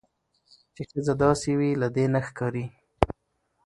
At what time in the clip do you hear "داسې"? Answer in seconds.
1.23-1.51